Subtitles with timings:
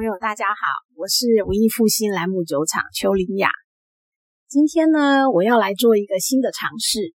[0.00, 0.56] 朋友，大家好，
[0.96, 3.50] 我是文艺复兴兰姆酒厂邱林雅。
[4.48, 7.12] 今天呢，我要来做一个新的尝试，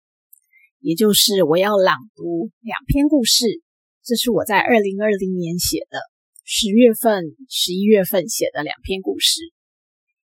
[0.82, 3.46] 也就是我要朗读两篇故事。
[4.04, 5.98] 这是我在二零二零年写的，
[6.44, 9.42] 十月份、十一月份写的两篇故事。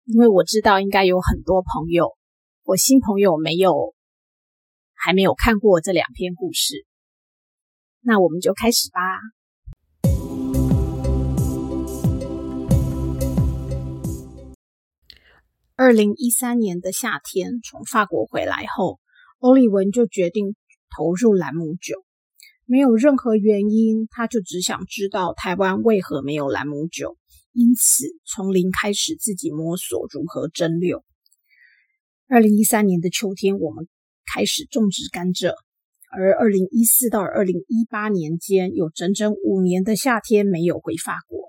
[0.05, 2.15] 因为我知道应该有很多朋友，
[2.63, 3.93] 我新朋友没有
[4.93, 6.85] 还没有看过这两篇故事，
[7.99, 9.01] 那我们就开始吧。
[15.77, 19.01] 二零一三年的夏天，从法国回来后，
[19.39, 20.55] 欧利文就决定
[20.95, 22.01] 投入兰姆酒。
[22.63, 27.17] 没有任何原因，他就只想知道台湾为何没有兰姆酒，
[27.51, 31.03] 因此从零开始自己摸索如何蒸馏。
[32.29, 33.89] 二零一三年的秋天，我们
[34.33, 35.55] 开始种植甘蔗，
[36.09, 41.44] 而二零一四到二零一八年间，有整整五年的夏天没有回法国。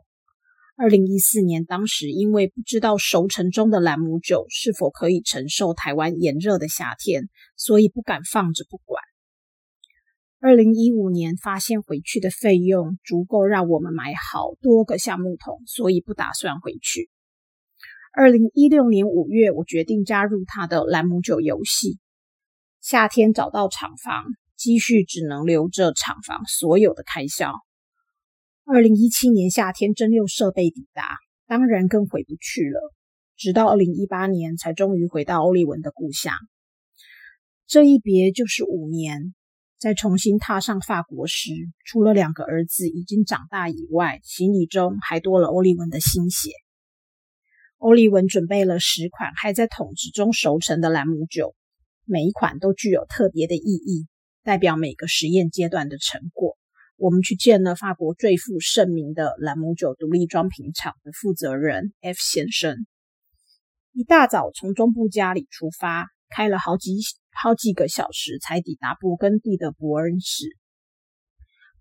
[0.78, 9.02] 二零一四年，当时因为不知道熟成中的兰姆酒是否可以承受台湾炎热的夏天，所以不敢放着不管。
[10.38, 17.08] 二零一五年发现回去的费用足够让我们买好多个橡木桶，所以不打算回去。
[18.12, 21.98] 二零一六年五月，我决定加入他的兰姆酒游戏。
[22.82, 24.24] 夏天找到厂房，
[24.56, 27.54] 积蓄只能留着厂房所有的开销。
[28.68, 31.04] 二零一七年夏天，蒸馏设备抵达，
[31.46, 32.92] 当然更回不去了。
[33.36, 36.34] 直到二零一八年，才终于回到欧利文的故乡。
[37.68, 39.36] 这一别就是五年。
[39.78, 41.52] 在重新踏上法国时，
[41.84, 46.50] 除了两个儿子已经长大以外，行李中还多了欧利文的心血。
[47.76, 51.54] 欧利文准备了十款还在桶子中熟成的兰姆酒，
[52.04, 54.08] 每一款都具有特别的意义，
[54.42, 56.58] 代表每个实验阶段的成果。
[56.98, 62.86] 我们去见了法国最负盛名的兰姆酒独立装瓶厂的负责人 F 先生。
[63.92, 66.92] 一大早从中部家里出发，开了好几
[67.32, 70.56] 好几个小时才抵达勃艮第的伯恩市。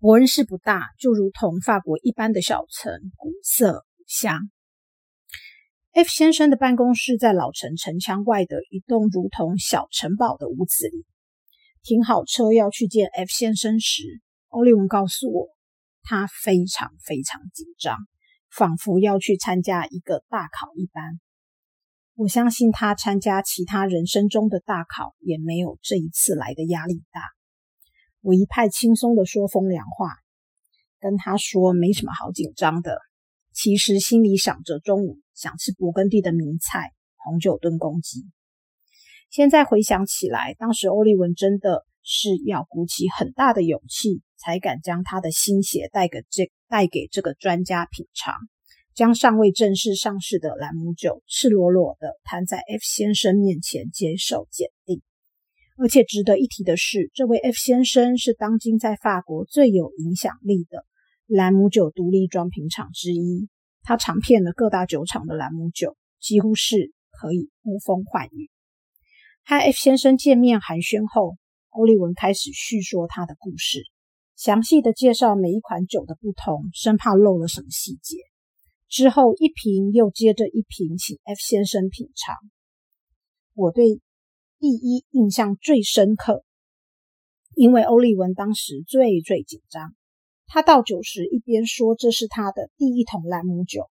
[0.00, 4.50] 伯恩市不大，就如同法国一般的小城，古色古香。
[5.92, 11.06] F 先生的办公室在老城城墙外的一栋如同小城堡的屋子里。
[11.82, 14.20] 停好车要去见 F 先生时。
[14.56, 15.48] 欧利文告诉我，
[16.02, 17.98] 他非常非常紧张，
[18.50, 21.20] 仿佛要去参加一个大考一般。
[22.14, 27.20] 我相信他参加其他人生中的大考，也没有这一次来的压力大。
[28.22, 30.08] 我一派轻松的说风凉话，
[31.00, 32.96] 跟他说没什么好紧张的。
[33.52, 38.24] 其实心里想着中午想吃勃艮第的名菜红酒炖公鸡。
[39.28, 41.84] 现在回想起来，当时欧利文真的。
[42.08, 48.32] 是要鼓起很大的勇气，才敢将他的心血带给这带给这个专家品尝，
[48.94, 55.02] 将尚未正式上市的兰姆酒赤裸裸的摊在 F 先生面前接受鉴定。
[55.76, 60.84] 而且值得一提的是，这位 F 先生是当今在法国最有影响力的
[61.26, 63.48] 兰姆酒独立装瓶厂之一，
[63.82, 68.48] 他尝遍了各大酒厂的兰姆酒，几乎是可以呼风唤雨。
[69.44, 71.36] 和 F 先生见面寒暄后。
[71.78, 73.82] 欧利文开始叙说他的故事，
[74.36, 78.18] 详细的介绍每一款酒的不同，生怕漏了什么细节。
[78.88, 82.36] 之后一瓶又接着一瓶，请 F 先生品尝。
[83.54, 84.00] 我对
[84.58, 86.44] 第一印象最深刻，
[87.54, 89.94] 因为欧利文当时最最紧张。
[90.46, 93.88] 他倒酒时一边说：“这是他的第一桶兰姆酒，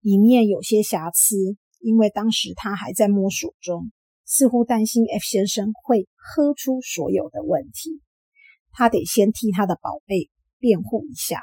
[0.00, 1.36] 里面有些瑕疵，
[1.80, 3.92] 因为当时他还在摸索中。”
[4.24, 8.00] 似乎担心 F 先生会喝出所有的问题，
[8.72, 10.28] 他得先替他的宝贝
[10.58, 11.40] 辩护一下。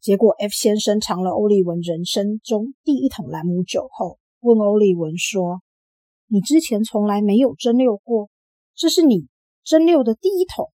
[0.00, 5.60] 结果 F 先生尝了欧利文人生中第一桶兰姆酒后，问欧利文说
[6.26, 8.30] ：“你之前从来没有蒸馏过，
[8.74, 9.28] 这是你
[9.64, 10.72] 蒸馏的第一桶。”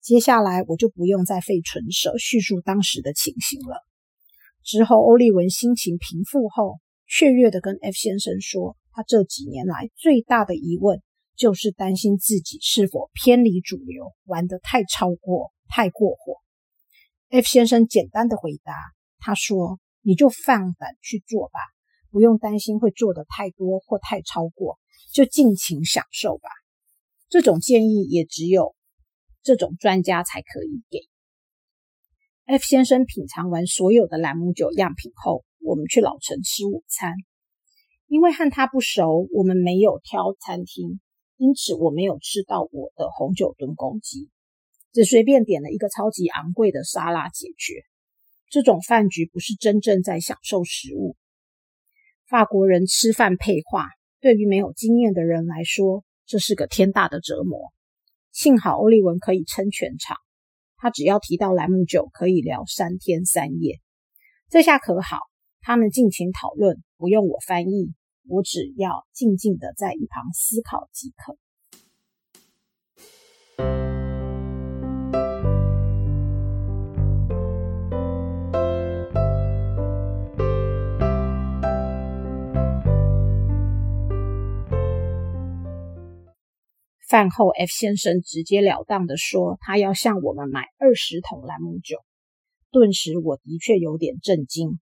[0.00, 3.84] 接下来我就不用再费唇舌叙述当时的情形了。
[4.62, 8.76] 之后欧利文心情平复后，雀跃地跟 F 先生说。
[8.92, 11.00] 他这几年来最大的疑问
[11.40, 16.34] 就是担心自己是否偏离主流，玩得太超过、太过火。
[17.30, 18.74] F 先生简单的回答，
[19.20, 21.58] 他说：“你就放胆去做吧，
[22.10, 24.78] 不用担心会做的太多或太超过，
[25.14, 26.50] 就尽情享受吧。”
[27.30, 28.76] 这种建议也只有
[29.42, 30.98] 这种专家才可以给。
[32.44, 37.14] F 先生品尝完所有的兰姆酒样品后，我们去老城吃午餐。
[38.08, 41.00] 因为和他不熟，我们没有挑餐厅，
[41.40, 44.28] 因此我没有吃到我的红酒炖公鸡，
[44.92, 47.82] 只随便点了一个超级昂贵的沙拉解决。
[48.50, 51.16] 这种饭局不是真正在享受食物。
[52.28, 53.86] 法国人吃饭配话，
[54.20, 57.72] 对于没有经验的人来说，这是个天大的折磨。
[58.32, 60.18] 幸好欧利文可以撑全场，
[60.76, 63.80] 他只要提到兰姆酒，可以聊三天三夜。
[64.50, 65.16] 这下可好，
[65.62, 67.94] 他们尽情讨论，不用我翻译，
[68.28, 71.36] 我只要静静的在一旁思考即可。
[87.08, 91.96] 饭后，F 先生直截了当的说，他要向我们买二十桶兰姆酒。
[92.70, 94.78] 顿时，我的确有点震惊。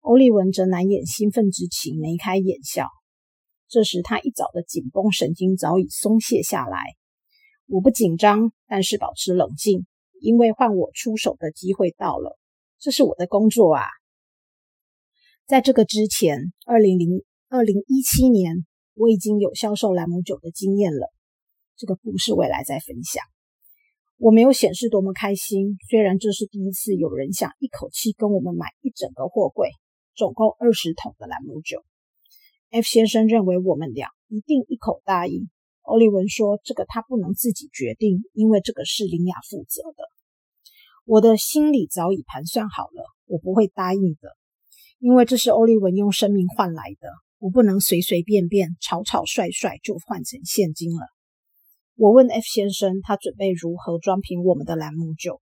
[0.00, 2.88] 欧利文则难掩兴奋之情，眉开眼笑。
[3.68, 6.78] 这时，他一早的紧绷神经早已松懈下来。
[7.66, 9.86] 我不紧张，但是保持冷静，
[10.20, 12.38] 因为换我出手的机会到了。
[12.78, 13.84] 这是我的工作啊！
[15.46, 18.64] 在这个之前，二零零二零一七年，
[18.94, 21.12] 我已经有销售兰姆酒的经验了。
[21.76, 23.22] 这个故事未来再分享。
[24.16, 29.70] 我没有显示多么开心，虽然这是第一次有人想一口气跟我们买一整个货柜，
[30.20, 31.82] 总共二十桶的兰姆酒。
[32.68, 35.48] F 先生认为我们俩一定一口答应。
[35.80, 40.04] 欧利文说：“这个他不能自己决定，因为这个是林雅负责的。”
[41.08, 44.36] 我的心里早已盘算好了，我不会答应的，
[44.98, 47.08] 因为这是欧利文用生命换来的，
[47.38, 51.06] 我不能随随便便、草草率率就换成现金了。
[51.96, 55.40] 我问 F 先生，他准备如何装瓶我们的兰姆酒？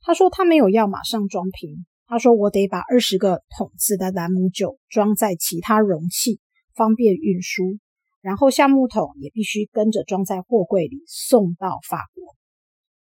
[0.00, 1.84] 他说他没有要马上装瓶。
[2.10, 6.40] 他说我得把二十个桶子的兰姆酒装在其他容器，
[6.74, 7.78] 方便运输。
[8.22, 12.34] 然后橡木桶也必须跟着装在货柜里送到法国。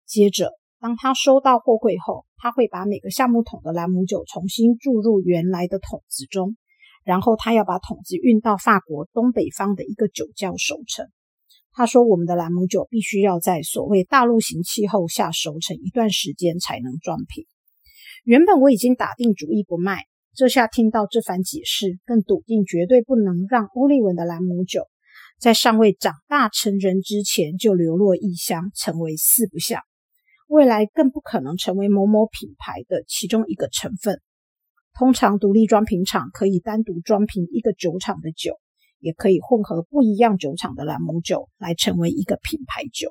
[0.06, 6.58] 接着，当他收到货柜后，他会把每个橡木桶的兰姆酒重新注入原来的桶子中，
[7.06, 11.08] 然后他要把桶子运到法国东北方的一个酒窖熟成。
[11.72, 17.46] 他说：“我们的兰姆酒必须要在所谓大陆型气候下熟成一段时间才能装瓶。
[18.24, 24.88] 原本我已经打定主意不卖，这下听到这番解释，更笃定绝对不能让欧利文的兰姆酒
[25.40, 29.82] 在尚未长大成人之前就流落异乡，成为四不像。
[30.48, 34.22] 未来更不可能成为某某品牌的其中一个成分。
[34.94, 38.60] 通常，独立装瓶厂可以单独装瓶一个酒厂的酒。”
[39.04, 43.10] 也可以混合不一样酒厂的兰姆酒来成为一个品牌酒。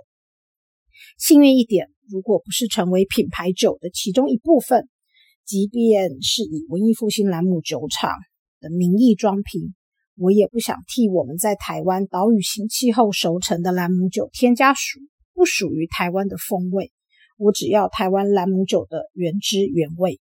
[1.18, 4.88] 幸运一点，如果不是成为品牌酒的其中一部分，
[5.50, 8.12] 即便是以文艺复兴兰姆酒厂
[8.61, 9.75] 的名义装瓶，
[10.17, 15.00] 我也不想替我们在台湾岛屿型气候熟成的兰姆酒添加属
[15.35, 16.93] 不属于台湾的风味。
[17.37, 20.20] 我只要台湾兰姆酒的原汁原味。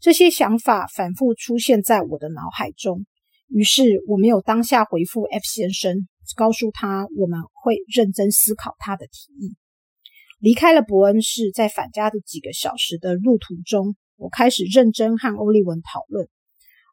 [0.00, 3.06] 这些想法反复出现在我的脑海中。
[3.46, 9.54] 于是我没有当下回复 F 先生，告诉他我们会认真思考他的提议。
[10.40, 16.30] 离开了伯恩市，在返家的几个小时的路途中，我开始认真和欧利文讨论。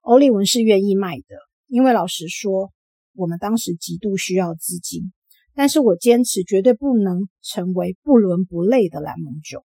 [0.02, 2.74] 欧利文是愿意卖的，因为老实说，
[3.16, 5.14] 我们当时极度需要资金。
[5.56, 9.64] 但是我坚持绝对不能成为不伦不类的蓝蒙酒。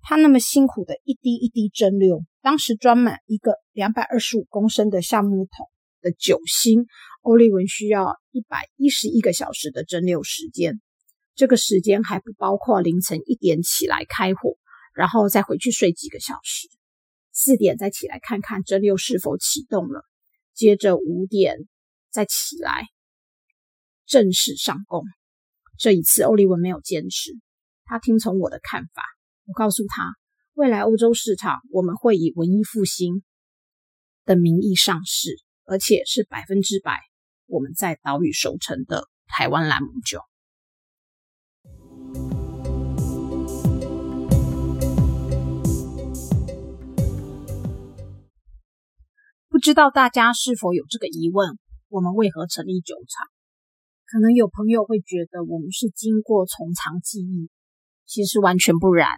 [0.00, 5.66] 他那么辛苦的一滴一滴蒸馏，当时装满一个两百二十五公升的橡木桶。
[6.00, 6.86] 的酒心，
[7.22, 10.80] 欧利文需要一百一十一个小时的蒸馏时间，
[11.34, 14.56] 这个时间还不包括凌晨一点起来开火，
[14.94, 16.68] 然后再回去睡几个小时，
[17.38, 20.02] 四点再起来看看蒸馏是否启动了，
[20.54, 21.56] 接着五点
[22.10, 22.88] 再起来
[24.04, 25.04] 正式上工。
[25.78, 27.30] 这一次，欧利文没有坚持，
[27.84, 29.04] 他听从我的看法。
[29.46, 30.14] 我告诉他，
[30.54, 33.22] 未来欧洲市场我们会以文艺复兴
[34.24, 35.36] 的名义上市。
[35.70, 36.98] 而且是百分之百
[37.44, 40.22] 我们在岛屿熟成的台湾兰姆酒。
[49.68, 51.58] 知道大家是否有这个疑问：
[51.90, 53.26] 我们为何成立酒厂？
[54.06, 57.50] 可能有朋友会觉得我们是经过从长计议，
[58.06, 59.10] 其实完全不然。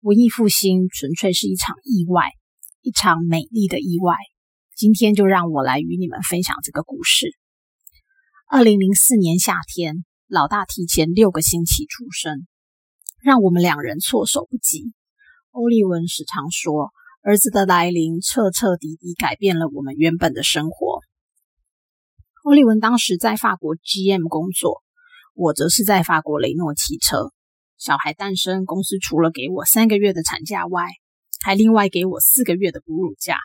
[0.00, 2.24] 文艺复兴纯粹是一场意外，
[2.80, 4.16] 一场美丽的意外。
[4.74, 7.28] 今天就让我来与你们分享这个故事。
[8.50, 12.48] 二零零四年夏天，老大提前六个星期出生，
[13.22, 14.92] 让我们两人措手不及。
[15.52, 16.90] 欧利文时常说，
[17.26, 21.00] 儿子的来临彻彻底底改变了我们原本的生活。
[22.44, 24.84] 欧利文当时在法国 GM 工作，
[25.34, 27.32] 我则是在法国雷诺汽车。
[27.78, 30.86] 小孩诞生，公司除了给我三个月的产假外，
[31.42, 33.38] 还另外给我四个月的哺乳假。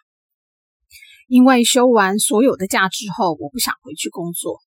[1.27, 4.59] 因为休完所有的假之后，我不想回去工作，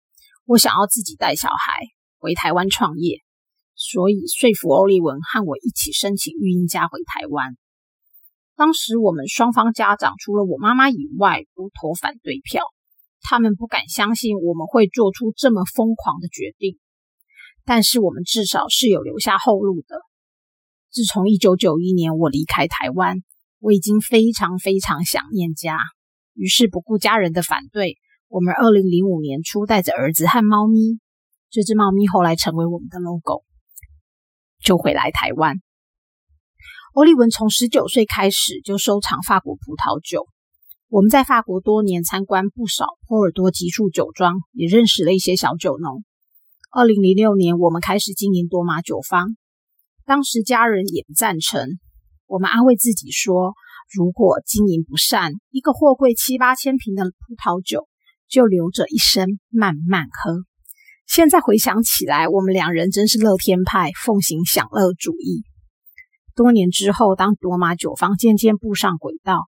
[0.45, 1.81] 我想要自己带小孩
[2.17, 3.19] 回台湾创业，
[3.75, 7.55] 所以说服欧利文和我一起申请育婴假回台湾。
[8.55, 12.63] 当时我们双方家长除了我妈妈以外都投反对票，
[13.21, 16.77] 他们不敢相信我们会做出这么疯狂的决定。
[17.65, 19.97] 但是我们至少是有留下后路的。
[20.91, 23.23] 自从一九九一年我离开台湾，
[23.59, 25.77] 我已经非常非常想念家。
[26.33, 30.99] 于是不顾家人的反对，我们二零零五年初带着儿子和猫咪，
[31.49, 33.43] 这只猫咪后来成为我们的 logo，
[34.59, 35.61] 就回来台湾。
[36.93, 40.27] 欧利文从十九岁开始就收藏法国葡萄酒，
[40.89, 46.03] 我们在法国多年，参观不少波尔多级数酒庄，也认识了一些小酒农。
[46.71, 49.35] 二零零六年，我们开始经营多玛酒坊，
[50.05, 51.79] 当时家人也不赞成，
[52.27, 53.55] 我们安慰自己说。
[53.91, 57.87] 如果经营不善，一个货柜七八千瓶的葡萄酒
[58.29, 60.45] 就留着一生慢慢喝。
[61.07, 65.43] 现在回想起来，我们两人真是乐天派，奉行享乐主义。
[66.35, 69.47] 多年之后，当罗马酒坊渐渐步上轨道，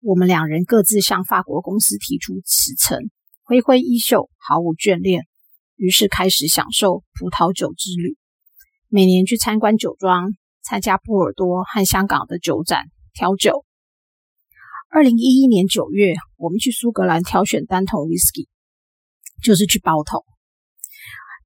[0.00, 3.10] 我们两人各自向法国公司提出辞呈，
[3.42, 5.26] 挥挥衣袖，毫无眷恋，
[5.76, 8.16] 于是开始享受葡萄酒之旅。
[8.88, 13.66] 每年去参观酒庄，参加波尔多和香港的酒展，调酒。
[14.88, 18.48] 二零一一年九月，我们去苏格兰挑选单桶 whisky，
[19.42, 20.24] 就是去包桶。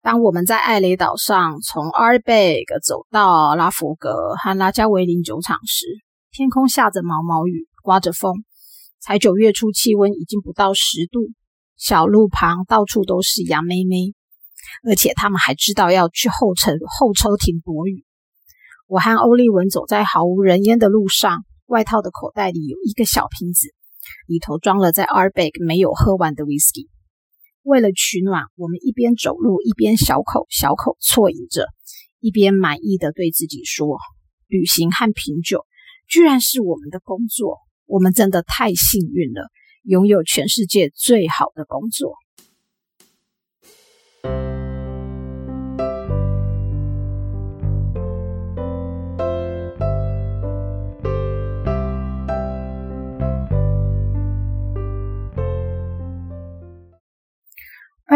[0.07, 5.85] 当我们在艾雷岛上从 a r b e g 走到拉弗格和拉加维林酒厂时，
[6.31, 8.45] 天空下着毛毛雨，刮着风，
[9.01, 11.19] 才九月初，气温已经不到十度。
[11.77, 14.15] 小路旁到处都是羊妹妹，
[14.89, 18.05] 而且他们还知道要去后车后车亭躲雨。
[18.87, 21.43] 我和欧利文走在毫无人烟的路上。
[21.67, 23.75] 外套的口袋里有一个小瓶子，
[24.29, 26.87] 里头装了在 Arbeg 没有喝完的 whisky。
[27.67, 31.67] 为了取暖，我们一边走路一边小口小口啜饮着，
[32.21, 33.99] 一边满意的对自己说
[34.47, 35.67] ：“旅行和品酒
[36.07, 39.49] 居然是我们的工作，我们真的太幸运了，
[39.83, 42.15] 拥有全世界最好的工作。”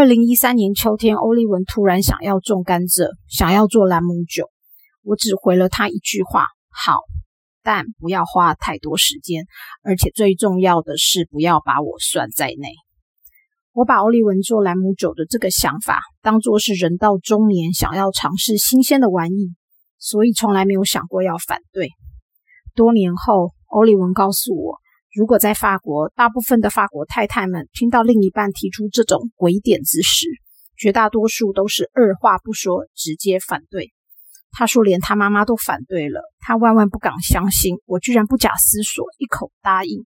[0.00, 4.48] 二零一三年秋天，欧利文突然想要种甘蔗，想要做兰姆酒。
[5.02, 7.00] 我只回了他一句话：“好，
[7.62, 9.44] 但不要花太多时间，
[9.82, 12.68] 而且最重要的是不要把我算在内。”
[13.76, 19.50] 我把欧利文做兰姆酒的这个想法当作是人到中年想要尝试新鲜的玩意，
[19.98, 21.90] 所以从来没有想过要反对。
[22.74, 24.79] 多年后，欧利文告诉我。
[25.12, 30.28] 如果在法国，大部分的法国太太们听到另一半提出这种鬼点子时，
[30.76, 33.92] 绝大多数都是二话不说直接反对。
[34.52, 40.04] 他说，连他妈妈都反对了，他万万不敢相信我居然不假思索一口答应。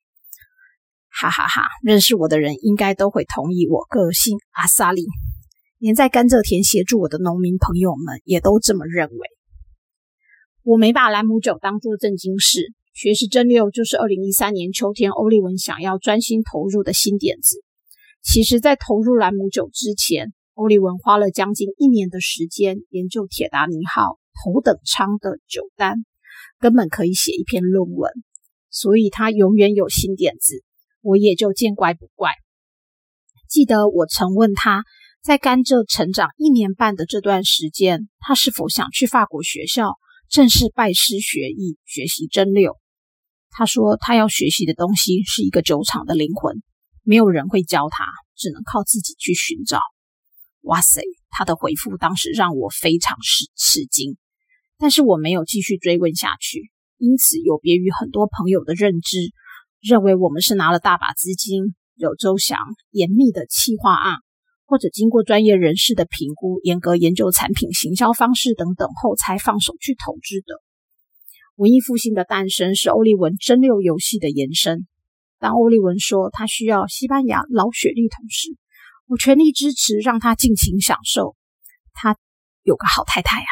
[1.10, 1.62] 哈哈哈！
[1.82, 5.04] 认识我的人应该都会同意我个性阿萨利，
[5.78, 9.18] 连在甘蔗田协助我的农民朋友们也都这么认为。
[10.62, 12.72] 我没把兰姆酒当作正经事。
[12.94, 17.60] 学习蒸馏就是二零一三年秋天欧利文想要专心投入的新点子。
[18.22, 26.04] 其实，在投入兰姆酒之前，欧利文花了将近一年的时间研究铁达尼号头等舱的酒单，
[26.60, 28.12] 根本可以写一篇论文。
[28.70, 30.62] 所以他永远有新点子，
[31.02, 32.30] 我也就见怪不怪。
[33.48, 34.84] 记得我曾问他
[35.20, 39.94] 在甘蔗成长一年半的这段时间，他是否想去法国学校
[40.28, 42.76] 正式拜师学艺，学习蒸馏。
[43.56, 46.60] 他说：“他要学习的东西是一个酒厂的灵魂，
[47.04, 49.78] 没有人会教他，只能靠自己去寻找。”
[50.62, 54.16] 哇塞，他的回复当时让我非常吃吃惊，
[54.76, 56.72] 但是我没有继续追问下去。
[56.98, 59.18] 因此，有别于很多朋友的认知，
[59.80, 62.58] 认为我们是拿了大把资金，有周详
[62.90, 64.16] 严密的企划案，
[64.66, 70.63] 或者经过专业人士的评估，严格研究产品行销方式等等后才放手去投资的。
[71.56, 74.88] 文艺复兴的诞生是欧利文蒸馏游戏的延伸。
[75.38, 78.48] 当欧利文说他需要西班牙老雪莉桶时，
[79.06, 81.36] 我全力支持，让他尽情享受。
[81.92, 82.16] 他
[82.64, 83.46] 有个好太太呀！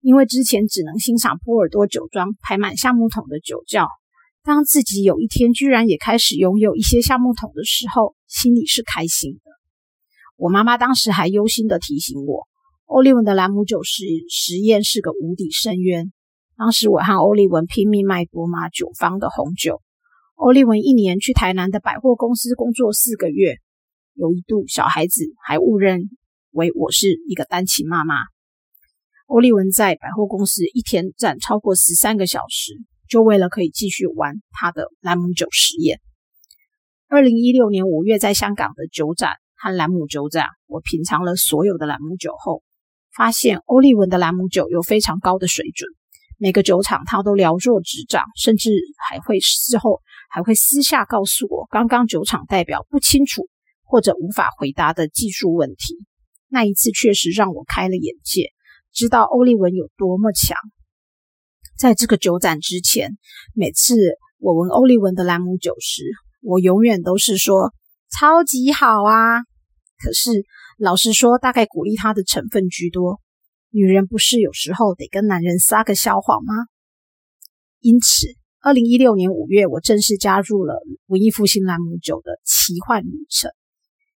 [0.00, 3.86] 因为之前只能欣赏波尔多酒庄排满橡木桶的酒窖，
[4.42, 9.50] 当自己有一天居然也开始拥有一些橡木桶的时候，心里是开心的。
[10.36, 12.48] 我妈妈当时还忧心的提醒我，
[12.86, 16.10] 欧利文的兰姆酒实实验是个无底深渊。
[16.60, 19.80] 当时我和欧利文拼命卖多玛酒坊的红酒。
[20.34, 23.56] 欧利文一年去台南的百货公司工作四个月，
[24.12, 26.02] 有一度小孩子还误认
[26.50, 28.14] 为我是一个单亲妈妈。
[29.24, 32.74] 欧利文在百货公司一天站超过十三个小时，
[33.08, 35.98] 就为了可以继续玩他的兰姆酒实验。
[37.08, 42.62] 二零一六年五月，在香港的酒展和兰姆酒展，我品尝了所有的兰姆酒后，
[43.16, 45.88] 发现欧利文的兰姆酒有非常高的水准。
[46.42, 48.70] 每个酒厂他都了若指掌，甚至
[49.06, 53.46] 还会事后还会私下告诉我刚刚酒厂代表不清楚
[53.84, 55.98] 或者无法回答的技术问题。
[56.48, 58.52] 那一次确实让我开了眼界，
[58.90, 60.56] 知道欧利文有多么强。
[61.76, 63.18] 在这个酒展之前，
[63.54, 63.94] 每次
[64.38, 66.04] 我闻欧利文的兰姆酒时，
[66.40, 67.74] 我永远都是说
[68.18, 69.42] 超级好啊。
[70.02, 70.46] 可是
[70.78, 73.20] 老实说，大概鼓励他的成分居多。
[73.72, 76.54] 女人不是有时候得跟男人撒个小谎吗？
[77.78, 78.26] 因此，
[78.58, 80.74] 二零一六年五月，我正式加入了
[81.06, 83.52] 文艺复兴兰姆酒的奇幻旅程。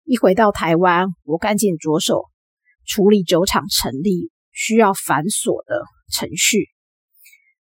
[0.04, 2.24] 一回到台湾，我赶紧着手
[2.86, 6.70] 处理酒厂成立需要繁琐的程序，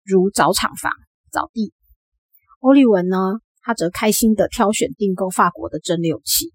[0.03, 0.91] 如找厂房、
[1.31, 1.73] 找地。
[2.59, 3.17] 欧利文呢，
[3.61, 6.53] 他则开心的挑选订购法国的蒸馏器。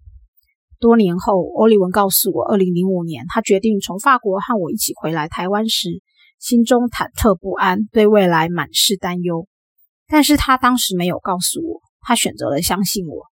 [0.83, 6.03] 多年后，欧利文告诉我，二零零五年他决定从法国和我一起回来台湾时，
[6.41, 9.47] 心中忐忑不安，对未来满是担忧。
[10.09, 13.27] 但是他当时没有告诉我，他选择了相信我。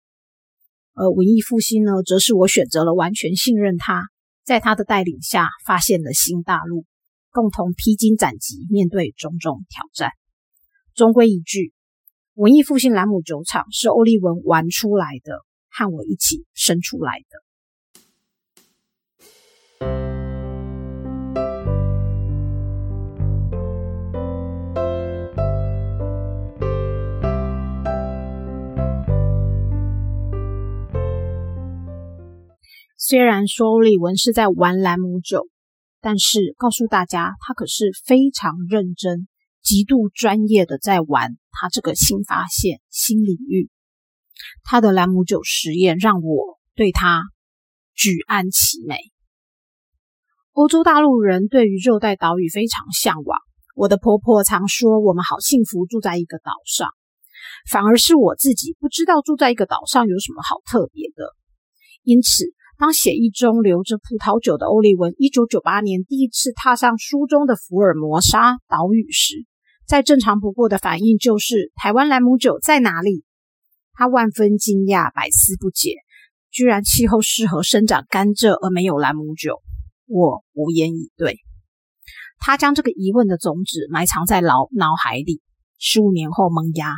[0.94, 4.04] 而文艺复兴呢，则是我选择了完全信任他，
[4.44, 6.84] 在他的带领下，发现了新大陆，
[7.32, 10.12] 共同披荆斩棘，面对种种挑战。
[10.94, 11.72] 终归一句，
[12.34, 15.47] 文艺复兴兰姆酒厂是欧利文玩出来的。
[15.78, 17.44] 和我一起生出来的。
[33.00, 35.48] 虽然说李文是在玩兰姆酒，
[36.02, 39.28] 但是告诉大家，他可是非常认真、
[39.62, 43.70] 极度专业的在玩他这个新发现、新领域。
[44.64, 47.24] 他的兰姆酒实验让我对他
[47.94, 48.98] 举案齐眉。
[50.54, 53.40] 欧洲大陆人对于热带岛屿非常向往。
[53.76, 56.90] 我的婆婆常说：“我们好幸福，住在一个岛上。”
[57.70, 61.36] 反而是我自己不知道住在一个岛上有什么好特别的。
[62.02, 62.46] 因此，
[62.80, 69.46] 当写意中留着葡萄酒的欧利文，一九九八年第一次踏上书中的福尔摩沙岛屿时，
[69.86, 73.26] 再正常不过的反应就是：“台湾兰姆酒在哪里？”
[74.00, 75.96] 他万分惊讶，百思不解，
[76.52, 79.60] 居然气候适合生长甘蔗而没有兰姆酒。
[80.06, 81.40] 我无言以对。
[82.38, 85.42] 他将这个疑问的种子埋藏在脑脑海里，
[85.80, 86.94] 十五年后萌芽。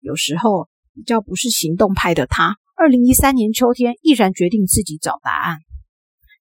[0.00, 5.58] 有时候比较不是行动派的他，二零一三年秋天毅然决定自己找答案，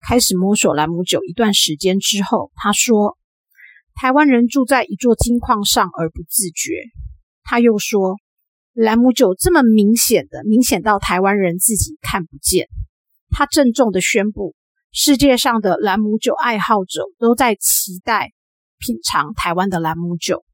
[0.06, 1.24] 开始摸索兰姆酒。
[1.24, 3.16] 一段时间之后，他说
[3.96, 6.82] ：“台湾人住在一座金矿上而不自觉。”
[7.44, 8.18] 他又说。
[8.76, 12.68] 兰姆酒这么明显的，明显到台湾人自己看不见。
[13.30, 14.54] 他郑重的宣布，
[14.92, 18.32] 世界上的兰姆酒爱好者都在期待
[18.78, 20.44] 品尝台湾的兰姆酒。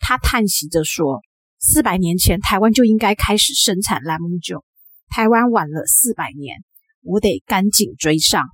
[0.00, 1.20] 他叹息着说
[1.62, 4.64] ：“四百年前，台湾就应该开始生产兰姆酒，
[5.08, 6.56] 台湾晚了四百年，
[7.02, 8.46] 我得赶紧追上。”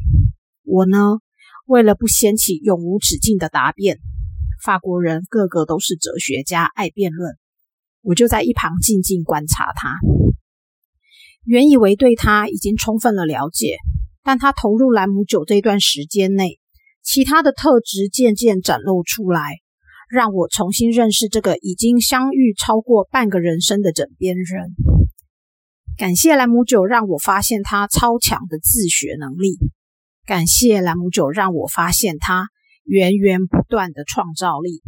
[0.62, 0.98] 我呢，
[1.64, 3.98] 为了不掀起永无止境的答辩，
[4.62, 7.38] 法国人个个都是哲学家，爱辩论。
[8.06, 9.98] 我就在一旁静静观察他。
[11.44, 13.78] 原以为对他已经充分了了解，
[14.22, 16.60] 但他投入兰姆酒这段时间内，
[17.02, 19.56] 其他的特质渐渐展露出来，
[20.08, 24.70] 让我重新认识这个已经相遇超过半个人生的枕边人。
[25.98, 29.58] 感谢兰姆酒让我发现他超强的自学能力，
[30.26, 32.50] 感谢兰姆酒让我发现他
[32.84, 34.82] 源源不断的创造力。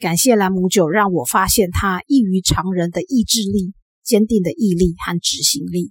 [0.00, 3.72] 感谢兰姆酒，让我发现他异于常人的意志力、
[4.04, 5.90] 坚定的毅力和执行力。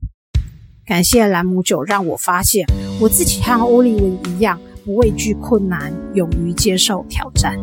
[0.85, 2.65] 感谢兰姆酒，让我发现
[3.01, 7.59] 我自己和欧利文一样，不畏惧困难，勇于接受挑战。